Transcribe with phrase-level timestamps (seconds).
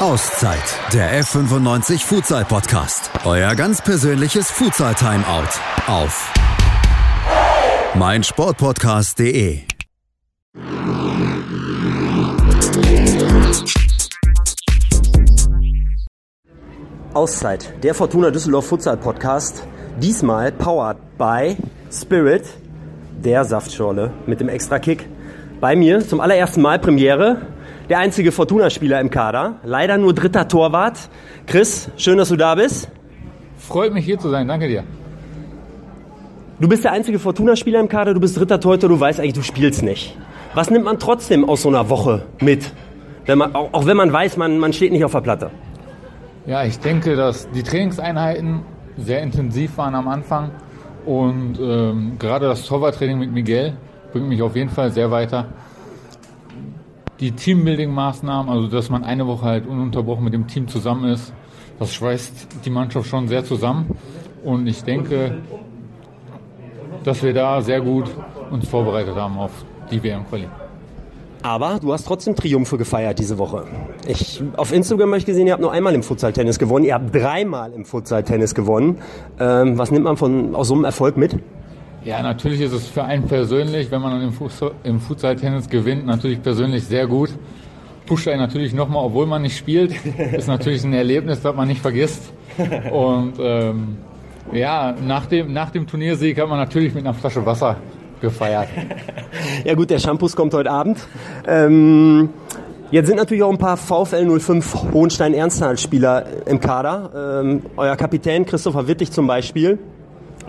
[0.00, 3.12] Auszeit, der F95 Futsal Podcast.
[3.24, 5.48] Euer ganz persönliches Futsal Timeout
[5.86, 6.32] auf
[7.94, 9.60] meinsportpodcast.de.
[17.14, 19.62] Auszeit, der Fortuna Düsseldorf Futsal Podcast.
[20.00, 21.56] Diesmal powered by
[21.92, 22.42] Spirit,
[23.22, 25.08] der Saftschorle mit dem extra Kick.
[25.60, 27.42] Bei mir zum allerersten Mal Premiere,
[27.88, 29.56] der einzige Fortuna-Spieler im Kader.
[29.64, 31.08] Leider nur dritter Torwart.
[31.46, 32.88] Chris, schön, dass du da bist.
[33.58, 34.84] Freut mich hier zu sein, danke dir.
[36.60, 39.42] Du bist der einzige Fortuna-Spieler im Kader, du bist dritter Torhüter, du weißt eigentlich, du
[39.42, 40.16] spielst nicht.
[40.54, 42.72] Was nimmt man trotzdem aus so einer Woche mit?
[43.26, 45.50] Wenn man, auch, auch wenn man weiß, man, man steht nicht auf der Platte.
[46.46, 48.60] Ja, ich denke, dass die Trainingseinheiten
[48.96, 50.52] sehr intensiv waren am Anfang
[51.06, 53.72] und ähm, gerade das Torwarttraining mit Miguel
[54.12, 55.46] bringt mich auf jeden Fall sehr weiter.
[57.20, 61.32] Die Teambuilding-Maßnahmen, also dass man eine Woche halt ununterbrochen mit dem Team zusammen ist,
[61.78, 63.96] das schweißt die Mannschaft schon sehr zusammen
[64.42, 65.38] und ich denke,
[67.04, 68.10] dass wir da sehr gut
[68.50, 69.50] uns vorbereitet haben auf
[69.90, 70.48] die WM-Quali.
[71.42, 73.64] Aber du hast trotzdem Triumphe gefeiert diese Woche.
[74.06, 76.86] Ich, auf Instagram habe ich gesehen, ihr habt nur einmal im Futsal-Tennis gewonnen.
[76.86, 78.98] Ihr habt dreimal im Futsal-Tennis gewonnen.
[79.38, 81.38] Ähm, was nimmt man von, aus so einem Erfolg mit?
[82.04, 86.42] Ja, natürlich ist es für einen persönlich, wenn man im, Futsal, im Futsal-Tennis gewinnt, natürlich
[86.42, 87.30] persönlich sehr gut.
[88.04, 89.94] Pusht einen natürlich nochmal, obwohl man nicht spielt.
[90.36, 92.30] ist natürlich ein Erlebnis, das man nicht vergisst.
[92.92, 93.96] Und ähm,
[94.52, 97.76] ja, nach dem, nach dem Turniersieg hat man natürlich mit einer Flasche Wasser
[98.20, 98.68] gefeiert.
[99.64, 100.98] ja gut, der Shampoo kommt heute Abend.
[101.46, 102.28] Ähm,
[102.90, 107.40] jetzt sind natürlich auch ein paar VfL 05 Hohenstein-Ernsthal-Spieler im Kader.
[107.42, 109.78] Ähm, euer Kapitän Christopher Wittig zum Beispiel.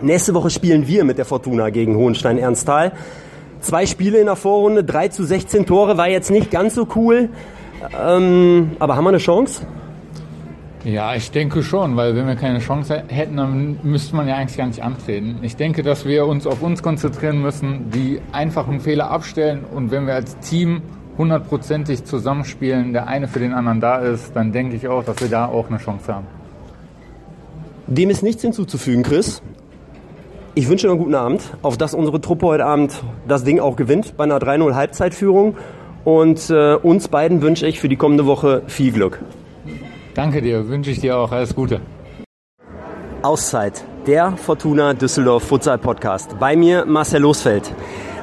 [0.01, 2.91] Nächste Woche spielen wir mit der Fortuna gegen Hohenstein-Ernsthal.
[3.61, 7.29] Zwei Spiele in der Vorrunde, 3 zu 16 Tore, war jetzt nicht ganz so cool.
[7.99, 9.65] Ähm, aber haben wir eine Chance?
[10.83, 14.57] Ja, ich denke schon, weil wenn wir keine Chance hätten, dann müsste man ja eigentlich
[14.57, 15.39] gar nicht antreten.
[15.41, 20.05] Ich denke, dass wir uns auf uns konzentrieren müssen, die einfachen Fehler abstellen und wenn
[20.05, 20.83] wir als Team
[21.17, 25.29] hundertprozentig zusammenspielen, der eine für den anderen da ist, dann denke ich auch, dass wir
[25.29, 26.27] da auch eine Chance haben.
[27.87, 29.41] Dem ist nichts hinzuzufügen, Chris.
[30.57, 34.15] Ich wünsche einen guten Abend, auf dass unsere Truppe heute Abend das Ding auch gewinnt
[34.15, 35.57] bei einer 3-0 Halbzeitführung.
[36.05, 39.19] Und äh, uns beiden wünsche ich für die kommende Woche viel Glück.
[40.13, 41.81] Danke dir, wünsche ich dir auch alles Gute.
[43.21, 46.39] Auszeit, der Fortuna Düsseldorf Futsal Podcast.
[46.39, 47.73] Bei mir Marcel Losfeld.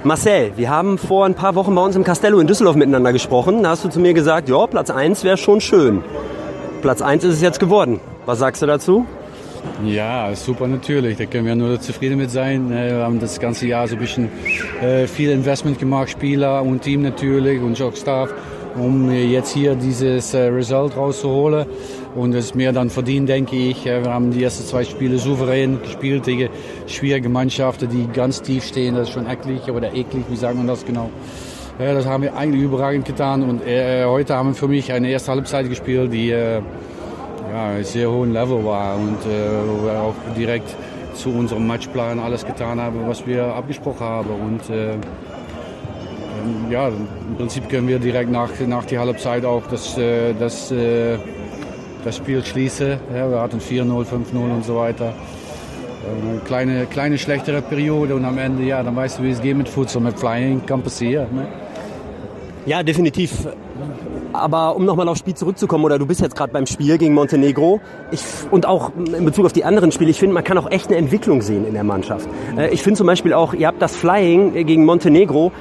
[0.02, 3.62] Marcel, wir haben vor ein paar Wochen bei uns im Castello in Düsseldorf miteinander gesprochen.
[3.62, 6.02] Da hast du zu mir gesagt, ja, Platz 1 wäre schon schön.
[6.80, 8.00] Platz 1 ist es jetzt geworden.
[8.24, 9.04] Was sagst du dazu?
[9.84, 11.16] Ja, super natürlich.
[11.18, 12.70] Da können wir nur zufrieden mit sein.
[12.70, 14.28] Wir haben das ganze Jahr so ein bisschen
[14.80, 18.32] äh, viel Investment gemacht, Spieler und Team natürlich und auch Staff
[18.76, 21.66] um jetzt hier dieses äh, Result rauszuholen.
[22.14, 23.84] Und es ist mehr dann verdient, denke ich.
[23.84, 26.48] Wir haben die ersten zwei Spiele souverän gespielt gegen
[26.86, 28.94] schwierige Mannschaften, die ganz tief stehen.
[28.94, 31.10] Das ist schon eklig oder eklig, wie sagen wir das genau?
[31.78, 33.42] Das haben wir eigentlich überragend getan.
[33.42, 36.30] Und äh, heute haben wir für mich eine erste Halbzeit gespielt, die
[37.52, 40.74] ja, sehr hohen Level war und äh, wo auch direkt
[41.14, 44.30] zu unserem Matchplan alles getan haben, was wir abgesprochen haben.
[44.30, 44.94] Und äh,
[46.70, 50.72] ja, im Prinzip können wir direkt nach, nach der Halbzeit auch das, äh, das,
[52.04, 52.98] das Spiel schließen.
[53.14, 55.12] Ja, wir hatten 4-0, 5-0 und so weiter.
[56.04, 59.56] Eine kleine, kleine schlechtere Periode und am Ende, ja, dann weißt du, wie es geht
[59.56, 61.28] mit Futsal, mit Flying, kann passieren.
[61.32, 61.46] Ne?
[62.66, 63.48] Ja, definitiv.
[64.32, 67.80] Aber um nochmal aufs Spiel zurückzukommen, oder du bist jetzt gerade beim Spiel gegen Montenegro
[68.12, 70.88] ich, und auch in Bezug auf die anderen Spiele, ich finde, man kann auch echt
[70.88, 72.28] eine Entwicklung sehen in der Mannschaft.
[72.70, 75.52] Ich finde zum Beispiel auch, ihr habt das Flying gegen Montenegro,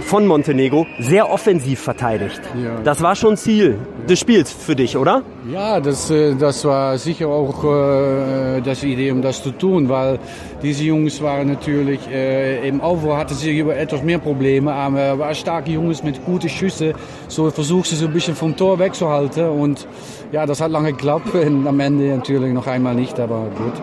[0.00, 2.40] von Montenegro sehr offensiv verteidigt.
[2.62, 2.80] Ja.
[2.82, 3.78] Das war schon Ziel
[4.08, 5.22] des Spiels für dich, oder?
[5.50, 10.18] Ja, das, äh, das war sicher auch äh, das Idee, um das zu tun, weil
[10.62, 15.70] diese Jungs waren natürlich äh, im Aufbau hatten sie etwas mehr Probleme, aber waren starke
[15.70, 16.94] Jungs mit guten Schüssen.
[17.28, 19.86] So versuchst du so ein bisschen vom Tor wegzuhalten und
[20.32, 23.74] ja, das hat lange geklappt und am Ende natürlich noch einmal nicht, aber gut.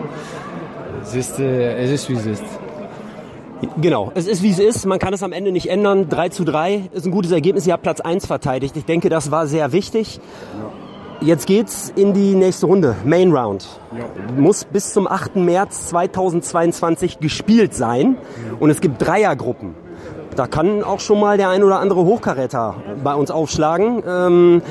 [1.02, 2.65] Es ist, äh, es ist wie es ist.
[3.80, 6.08] Genau, es ist wie es ist, man kann es am Ende nicht ändern.
[6.08, 8.76] 3 zu 3 ist ein gutes Ergebnis, ihr habt Platz 1 verteidigt.
[8.76, 10.20] Ich denke, das war sehr wichtig.
[11.22, 13.66] Jetzt geht's in die nächste Runde, Main Round.
[13.96, 14.04] Ja.
[14.38, 15.36] Muss bis zum 8.
[15.36, 18.18] März 2022 gespielt sein
[18.60, 19.74] und es gibt Dreiergruppen.
[20.36, 24.02] Da kann auch schon mal der ein oder andere Hochkaräter bei uns aufschlagen.
[24.06, 24.62] Ähm,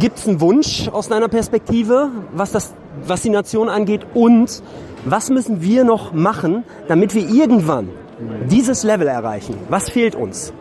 [0.00, 2.74] Gibt es einen Wunsch aus deiner Perspektive, was, das,
[3.06, 4.04] was die Nation angeht?
[4.14, 4.62] Und
[5.04, 7.88] was müssen wir noch machen, damit wir irgendwann
[8.50, 9.56] dieses Level erreichen?
[9.68, 10.52] Was fehlt uns?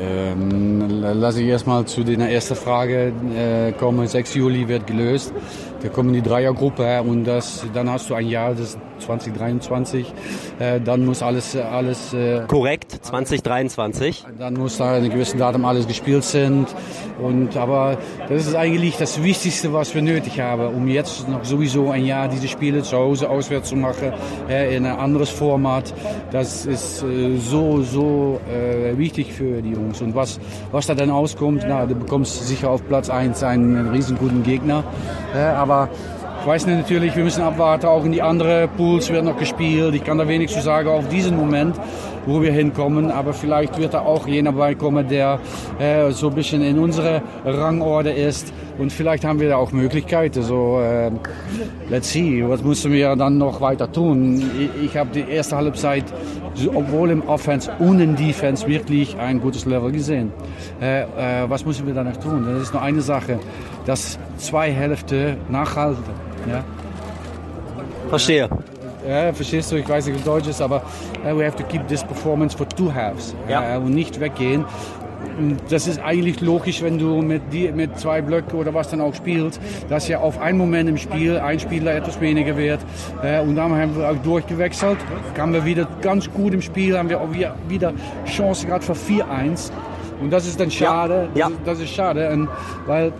[0.00, 4.06] Ähm, lass ich erstmal zu der ersten Frage äh, kommen.
[4.06, 5.32] 6 Juli wird gelöst.
[5.82, 10.12] Da kommen die Dreiergruppe und das, dann hast du ein Jahr, das 2023.
[10.58, 14.26] Äh, dann muss alles, alles äh, korrekt 2023.
[14.38, 16.66] Dann muss da in einem gewissen Datum alles gespielt sind.
[17.20, 17.98] Und aber
[18.28, 22.28] das ist eigentlich das Wichtigste, was wir nötig haben, um jetzt noch sowieso ein Jahr
[22.28, 24.12] diese Spiele zu Hause auswärts zu machen
[24.48, 25.92] in ein anderes Format.
[26.30, 30.00] Das ist äh, so so äh, wichtig für die Jungs.
[30.00, 30.38] Und was
[30.72, 34.84] was da dann auskommt, na, du bekommst sicher auf Platz 1 einen riesenguten Gegner.
[35.34, 35.67] aber
[36.40, 37.86] ich weiß nicht, natürlich, wir müssen abwarten.
[37.86, 39.94] Auch in die anderen Pools wird noch gespielt.
[39.94, 41.76] Ich kann da wenig zu sagen auf diesen Moment,
[42.28, 43.10] wo wir hinkommen.
[43.10, 45.40] Aber vielleicht wird da auch jener beikommen, der
[45.78, 48.52] äh, so ein bisschen in unserer Rangorde ist.
[48.78, 50.42] Und vielleicht haben wir da auch Möglichkeiten.
[50.42, 51.10] So, äh,
[51.88, 54.42] let's see, was müssen wir dann noch weiter tun?
[54.58, 56.04] Ich, ich habe die erste Halbzeit,
[56.74, 60.32] obwohl im Offense und im Defense, wirklich ein gutes Level gesehen.
[60.80, 61.06] Äh, äh,
[61.48, 62.46] was müssen wir da noch tun?
[62.46, 63.40] Das ist nur eine Sache,
[63.86, 66.04] dass zwei Hälfte nachhalten.
[66.48, 66.62] Ja.
[68.08, 68.48] Verstehe.
[69.08, 70.82] Ja, verstehst du, ich weiß nicht, wie Deutsch ist, aber
[71.24, 73.34] uh, we have to keep this performance for two halves.
[73.48, 73.78] Ja.
[73.78, 74.66] Uh, und nicht weggehen.
[75.70, 79.14] Das ist eigentlich logisch, wenn du mit, die, mit zwei Blöcken oder was dann auch
[79.14, 82.80] spielst, dass ja auf einen Moment im Spiel ein Spieler etwas weniger wird.
[83.22, 84.98] Äh, und dann haben wir auch durchgewechselt,
[85.34, 87.94] kamen wir wieder ganz gut im Spiel, haben wir auch wieder,
[88.26, 89.70] Chance gerade für 4-1.
[90.20, 91.28] Und das ist dann schade.
[91.34, 91.48] Ja.
[91.48, 91.48] ja.
[91.48, 92.48] Das, ist, das, ist, schade, und,
[92.86, 93.12] weil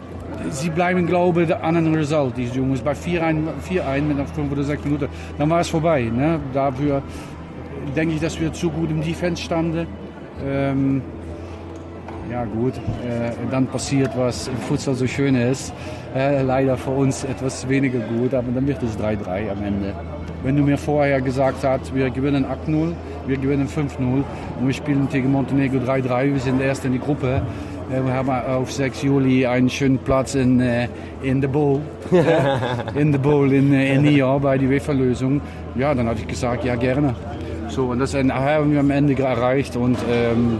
[0.50, 2.80] sie bleiben, glaube ich, an einem Result, diese Jungs.
[2.80, 5.08] Bei 4-1 mit noch 5 oder 6 Minuten,
[5.38, 6.02] dann war es vorbei.
[6.02, 6.40] Ne?
[6.52, 7.02] Dafür
[7.96, 9.86] denke ich, dass wir zu gut im Defense standen.
[10.46, 11.02] Ähm,
[12.30, 15.72] ja gut, äh, dann passiert, was im Futsal so schön ist.
[16.14, 19.94] Äh, leider für uns etwas weniger gut, aber dann wird es 3-3 am Ende.
[20.42, 22.92] Wenn du mir vorher gesagt hast, wir gewinnen 8-0,
[23.26, 27.42] wir gewinnen 5-0 und wir spielen gegen Montenegro 3-3, wir sind erst in die Gruppe,
[27.90, 30.88] wir haben auf 6 Juli einen schönen Platz in, äh,
[31.22, 31.80] in der Bowl.
[32.94, 35.40] in der Bowl in, äh, in Nia bei der UEFA-Lösung.
[35.74, 37.14] Ja, dann hatte ich gesagt, ja gerne.
[37.68, 40.58] So, und das haben wir am Ende erreicht und ähm,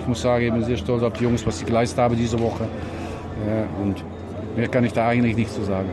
[0.00, 2.38] ich muss sagen, ich bin sehr stolz auf die Jungs, was sie geleistet haben diese
[2.38, 2.64] Woche.
[3.82, 4.04] und
[4.56, 5.88] mehr kann ich da eigentlich nicht zu sagen.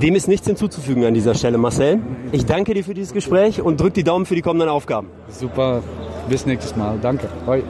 [0.00, 1.98] Dem ist nichts hinzuzufügen an dieser Stelle, Marcel.
[2.32, 5.08] Ich danke dir für dieses Gespräch und drück die Daumen für die kommenden Aufgaben.
[5.28, 5.82] Super,
[6.28, 6.98] bis nächstes Mal.
[7.02, 7.28] Danke.
[7.46, 7.62] Hoi.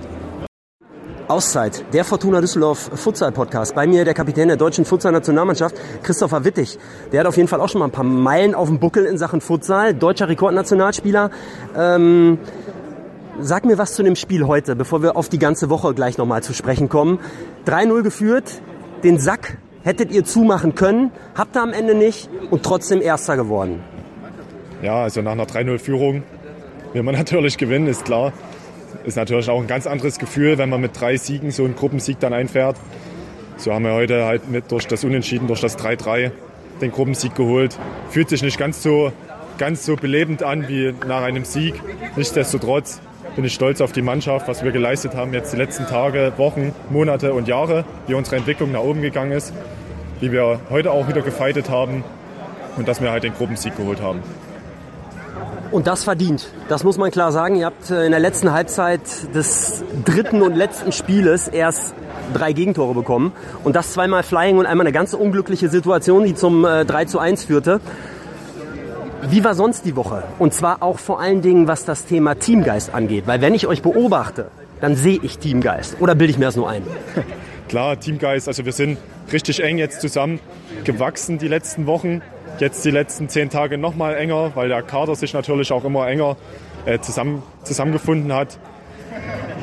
[1.30, 3.76] Auszeit, der Fortuna Düsseldorf Futsal Podcast.
[3.76, 6.76] Bei mir der Kapitän der deutschen Futsal Nationalmannschaft, Christopher Wittig.
[7.12, 9.16] Der hat auf jeden Fall auch schon mal ein paar Meilen auf dem Buckel in
[9.16, 11.30] Sachen Futsal, deutscher Rekordnationalspieler.
[11.78, 12.38] Ähm,
[13.38, 16.42] sag mir was zu dem Spiel heute, bevor wir auf die ganze Woche gleich nochmal
[16.42, 17.20] zu sprechen kommen.
[17.64, 18.60] 3-0 geführt,
[19.04, 23.84] den Sack hättet ihr zumachen können, habt ihr am Ende nicht und trotzdem Erster geworden.
[24.82, 26.24] Ja, also nach einer 3-0-Führung
[26.92, 28.32] will man natürlich gewinnen, ist klar
[29.04, 32.20] ist natürlich auch ein ganz anderes Gefühl, wenn man mit drei Siegen so einen Gruppensieg
[32.20, 32.76] dann einfährt.
[33.56, 36.30] So haben wir heute halt mit durch das Unentschieden, durch das 3-3
[36.80, 37.78] den Gruppensieg geholt.
[38.08, 39.12] Fühlt sich nicht ganz so,
[39.58, 41.74] ganz so belebend an wie nach einem Sieg.
[42.16, 43.00] Nichtsdestotrotz
[43.36, 46.74] bin ich stolz auf die Mannschaft, was wir geleistet haben jetzt die letzten Tage, Wochen,
[46.88, 49.52] Monate und Jahre, wie unsere Entwicklung nach oben gegangen ist,
[50.20, 52.02] wie wir heute auch wieder gefeitet haben
[52.76, 54.20] und dass wir halt den Gruppensieg geholt haben.
[55.70, 56.48] Und das verdient.
[56.68, 57.56] Das muss man klar sagen.
[57.56, 59.00] Ihr habt äh, in der letzten Halbzeit
[59.34, 61.94] des dritten und letzten Spieles erst
[62.34, 63.32] drei Gegentore bekommen.
[63.62, 67.18] Und das zweimal Flying und einmal eine ganz unglückliche Situation, die zum 3 äh, zu
[67.18, 67.80] 1 führte.
[69.28, 70.24] Wie war sonst die Woche?
[70.38, 73.26] Und zwar auch vor allen Dingen, was das Thema Teamgeist angeht.
[73.26, 74.50] Weil wenn ich euch beobachte,
[74.80, 75.96] dann sehe ich Teamgeist.
[76.00, 76.82] Oder bilde ich mir das nur ein?
[77.68, 78.48] Klar, Teamgeist.
[78.48, 78.98] Also wir sind
[79.32, 80.40] richtig eng jetzt zusammen
[80.84, 82.22] gewachsen die letzten Wochen
[82.60, 86.08] jetzt die letzten zehn Tage noch mal enger, weil der Kader sich natürlich auch immer
[86.08, 86.36] enger
[86.86, 88.58] äh, zusammen, zusammengefunden hat.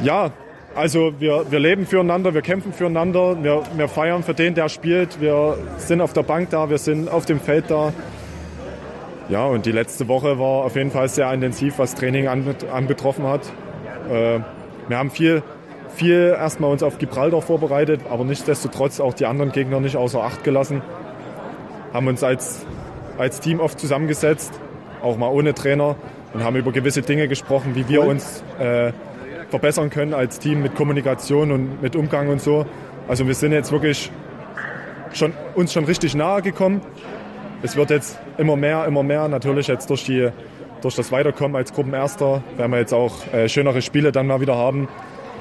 [0.03, 0.31] Ja,
[0.75, 5.19] also wir, wir leben füreinander, wir kämpfen füreinander, wir, wir feiern für den, der spielt,
[5.19, 7.93] wir sind auf der Bank da, wir sind auf dem Feld da.
[9.29, 13.41] Ja, und die letzte Woche war auf jeden Fall sehr intensiv, was Training anbetroffen hat.
[14.09, 14.39] Äh,
[14.87, 15.43] wir haben viel,
[15.95, 20.43] viel erstmal uns auf Gibraltar vorbereitet, aber nichtsdestotrotz auch die anderen Gegner nicht außer Acht
[20.43, 20.81] gelassen.
[21.91, 22.65] Haben uns als
[23.17, 24.51] als Team oft zusammengesetzt,
[25.01, 25.95] auch mal ohne Trainer
[26.33, 28.91] und haben über gewisse Dinge gesprochen, wie wir uns äh,
[29.49, 32.65] verbessern können als Team mit Kommunikation und mit Umgang und so.
[33.07, 34.11] Also wir sind jetzt wirklich
[35.13, 36.81] schon, uns schon richtig nahe gekommen.
[37.63, 39.27] Es wird jetzt immer mehr, immer mehr.
[39.27, 40.29] Natürlich jetzt durch, die,
[40.81, 44.55] durch das Weiterkommen als Gruppenerster werden wir jetzt auch äh, schönere Spiele dann mal wieder
[44.55, 44.87] haben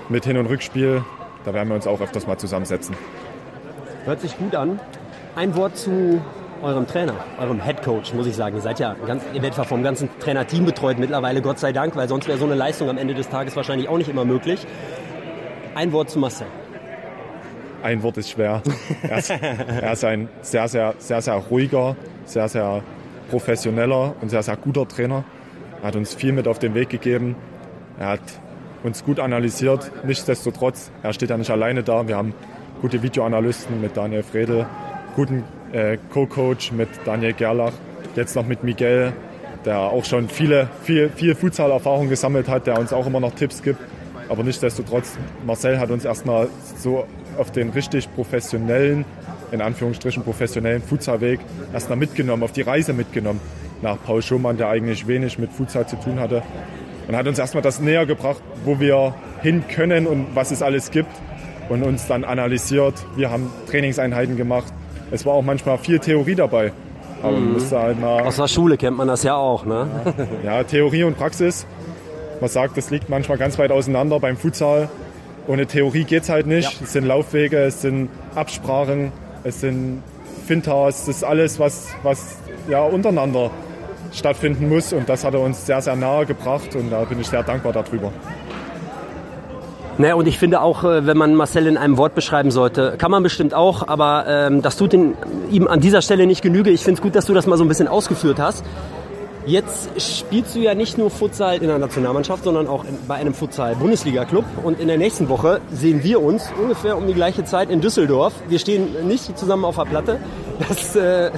[0.08, 1.02] mit Hin- und Rückspiel.
[1.44, 2.96] Da werden wir uns auch öfters mal zusammensetzen.
[4.04, 4.80] Hört sich gut an.
[5.34, 6.22] Ein Wort zu
[6.62, 8.56] eurem Trainer, eurem Head Coach, muss ich sagen.
[8.56, 12.08] Ihr seid ja ganz, ihr werdet vom ganzen Trainerteam betreut mittlerweile, Gott sei Dank, weil
[12.08, 14.66] sonst wäre so eine Leistung am Ende des Tages wahrscheinlich auch nicht immer möglich.
[15.74, 16.46] Ein Wort zu Marcel.
[17.82, 18.62] Ein Wort ist schwer.
[19.08, 22.82] Er ist, er ist ein sehr, sehr, sehr, sehr ruhiger, sehr, sehr
[23.30, 25.24] professioneller und sehr, sehr guter Trainer.
[25.82, 27.36] Er hat uns viel mit auf den Weg gegeben.
[27.98, 28.20] Er hat
[28.82, 29.90] uns gut analysiert.
[30.04, 32.08] Nichtsdestotrotz, er steht ja nicht alleine da.
[32.08, 32.34] Wir haben
[32.80, 34.66] gute Videoanalysten mit Daniel Fredel,
[35.14, 37.72] guten äh, Co-Coach mit Daniel Gerlach,
[38.14, 39.12] jetzt noch mit Miguel,
[39.64, 43.62] der auch schon viele, viel, viel Futsal-Erfahrung gesammelt hat, der uns auch immer noch Tipps
[43.62, 43.80] gibt.
[44.28, 47.06] Aber nichtsdestotrotz, Marcel hat uns erstmal so
[47.38, 49.04] auf den richtig professionellen,
[49.52, 51.40] in Anführungsstrichen professionellen Futsalweg
[51.72, 53.40] erstmal mitgenommen, auf die Reise mitgenommen.
[53.82, 56.42] Nach Paul Schumann, der eigentlich wenig mit Futsal zu tun hatte.
[57.06, 60.90] Und hat uns erstmal das näher gebracht, wo wir hin können und was es alles
[60.90, 61.10] gibt.
[61.68, 62.94] Und uns dann analysiert.
[63.16, 64.72] Wir haben Trainingseinheiten gemacht.
[65.10, 66.72] Es war auch manchmal viel Theorie dabei.
[67.22, 68.22] Aber man musste halt mal.
[68.22, 69.88] Aus der Schule kennt man das ja auch, ne?
[70.44, 71.66] Ja, Theorie und Praxis.
[72.40, 74.88] Man sagt, das liegt manchmal ganz weit auseinander beim Futsal.
[75.46, 76.72] Ohne Theorie geht es halt nicht.
[76.72, 76.84] Ja.
[76.84, 79.12] Es sind Laufwege, es sind Absprachen,
[79.44, 80.02] es sind
[80.46, 82.36] Fintas, das ist alles, was, was
[82.68, 83.50] ja, untereinander
[84.12, 84.92] stattfinden muss.
[84.92, 87.72] Und das hat er uns sehr, sehr nahe gebracht und da bin ich sehr dankbar
[87.72, 88.12] darüber.
[89.98, 93.10] Naja, und ich finde auch, äh, wenn man Marcel in einem Wort beschreiben sollte, kann
[93.10, 95.14] man bestimmt auch, aber ähm, das tut ihn,
[95.50, 96.70] ihm an dieser Stelle nicht Genüge.
[96.70, 98.62] Ich finde es gut, dass du das mal so ein bisschen ausgeführt hast.
[99.46, 103.32] Jetzt spielst du ja nicht nur Futsal in der Nationalmannschaft, sondern auch in, bei einem
[103.32, 104.44] Futsal-Bundesliga-Club.
[104.64, 108.34] Und in der nächsten Woche sehen wir uns ungefähr um die gleiche Zeit in Düsseldorf.
[108.48, 110.18] Wir stehen nicht zusammen auf der Platte.
[110.68, 111.30] Das, äh,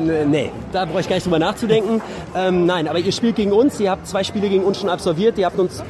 [0.28, 2.00] nee, da brauche ich gar nicht drüber nachzudenken.
[2.36, 3.80] Ähm, nein, aber ihr spielt gegen uns.
[3.80, 5.36] Ihr habt zwei Spiele gegen uns schon absolviert.
[5.36, 5.82] Ihr habt uns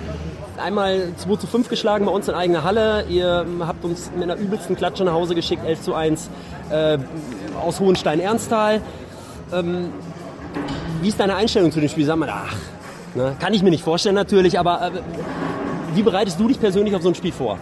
[0.60, 3.04] einmal 2 zu 5 geschlagen bei uns in eigener Halle.
[3.08, 6.30] Ihr habt uns mit einer übelsten Klatsche nach Hause geschickt, 11 zu 1
[6.70, 6.98] äh,
[7.60, 8.80] aus Hohenstein-Ernsthal.
[9.52, 9.90] Ähm,
[11.02, 12.04] wie ist deine Einstellung zu dem Spiel?
[12.04, 12.56] Sag mal, ach,
[13.14, 14.90] ne, kann ich mir nicht vorstellen natürlich, aber äh,
[15.94, 17.58] wie bereitest du dich persönlich auf so ein Spiel vor?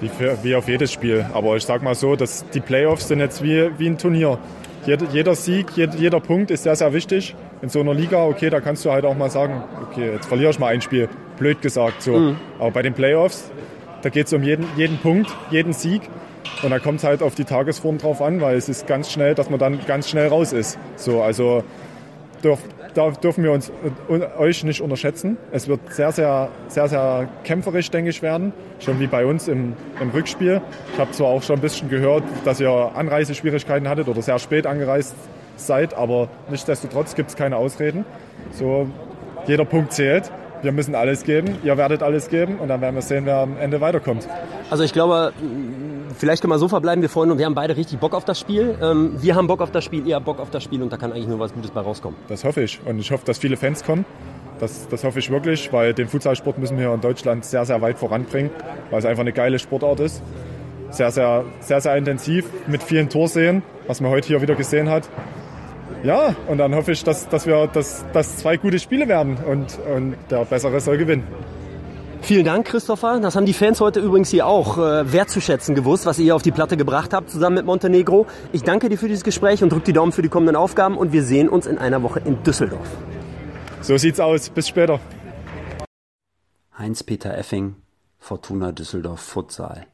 [0.00, 1.26] Wie, für, wie auf jedes Spiel.
[1.34, 4.38] Aber ich sag mal so, dass die Playoffs sind jetzt wie, wie ein Turnier.
[4.86, 7.34] Jeder, jeder Sieg, jeder, jeder Punkt ist sehr, sehr wichtig.
[7.60, 10.50] In so einer Liga, okay, da kannst du halt auch mal sagen, okay, jetzt verliere
[10.50, 11.08] ich mal ein Spiel.
[11.40, 12.36] Blöd gesagt so.
[12.60, 13.50] Aber bei den Playoffs,
[14.02, 16.02] da geht es um jeden, jeden Punkt, jeden Sieg.
[16.62, 19.34] Und da kommt es halt auf die Tagesform drauf an, weil es ist ganz schnell,
[19.34, 20.78] dass man dann ganz schnell raus ist.
[20.96, 21.64] So, also
[22.44, 22.60] dürf,
[22.94, 23.72] da dürfen wir uns
[24.38, 25.36] euch nicht unterschätzen.
[25.52, 28.52] Es wird sehr, sehr, sehr, sehr kämpferisch, denke ich, werden.
[28.78, 30.60] Schon wie bei uns im, im Rückspiel.
[30.92, 34.66] Ich habe zwar auch schon ein bisschen gehört, dass ihr Anreiseschwierigkeiten hattet oder sehr spät
[34.66, 35.14] angereist
[35.56, 38.04] seid, aber nichtsdestotrotz gibt es keine Ausreden.
[38.52, 38.88] So,
[39.46, 40.30] jeder Punkt zählt.
[40.62, 43.56] Wir müssen alles geben, ihr werdet alles geben und dann werden wir sehen, wer am
[43.58, 44.28] Ende weiterkommt.
[44.68, 45.32] Also ich glaube,
[46.18, 48.38] vielleicht können wir so verbleiben, wir freuen uns, wir haben beide richtig Bock auf das
[48.38, 48.76] Spiel.
[48.82, 50.96] Ähm, wir haben Bock auf das Spiel, ihr habt Bock auf das Spiel und da
[50.96, 52.18] kann eigentlich nur was Gutes bei rauskommen.
[52.28, 52.80] Das hoffe ich.
[52.84, 54.04] Und ich hoffe, dass viele Fans kommen.
[54.58, 57.98] Das, das hoffe ich wirklich, weil den Futsalsport müssen wir in Deutschland sehr, sehr weit
[57.98, 58.50] voranbringen,
[58.90, 60.22] weil es einfach eine geile Sportart ist.
[60.90, 65.08] Sehr, sehr, sehr, sehr intensiv mit vielen Torsehen, was man heute hier wieder gesehen hat.
[66.02, 69.78] Ja, und dann hoffe ich, dass, dass wir dass, dass zwei gute Spiele werden und,
[69.94, 71.24] und der Bessere soll gewinnen.
[72.22, 73.18] Vielen Dank, Christopher.
[73.20, 76.42] Das haben die Fans heute übrigens hier auch äh, wertzuschätzen gewusst, was ihr hier auf
[76.42, 78.26] die Platte gebracht habt, zusammen mit Montenegro.
[78.52, 81.12] Ich danke dir für dieses Gespräch und drück die Daumen für die kommenden Aufgaben und
[81.12, 82.88] wir sehen uns in einer Woche in Düsseldorf.
[83.80, 84.50] So sieht's aus.
[84.50, 85.00] Bis später.
[86.78, 87.76] Heinz-Peter Effing,
[88.18, 89.86] Fortuna Düsseldorf Futsal.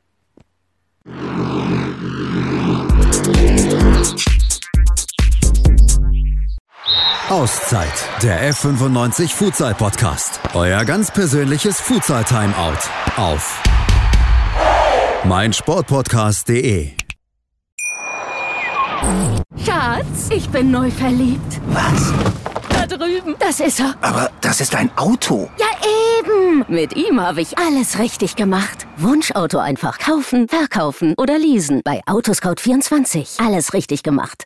[7.29, 10.39] Auszeit, der F95 Futsal Podcast.
[10.55, 12.79] Euer ganz persönliches Futsal Timeout
[13.17, 13.61] auf
[15.25, 16.93] meinsportpodcast.de.
[19.65, 21.61] Schatz, ich bin neu verliebt.
[21.67, 22.13] Was?
[22.69, 23.35] Da drüben.
[23.41, 23.97] Das ist er.
[24.03, 25.51] Aber das ist ein Auto.
[25.59, 25.67] Ja,
[26.21, 26.65] eben.
[26.69, 28.87] Mit ihm habe ich alles richtig gemacht.
[28.99, 31.81] Wunschauto einfach kaufen, verkaufen oder leasen.
[31.85, 33.45] Bei Autoscout24.
[33.45, 34.45] Alles richtig gemacht.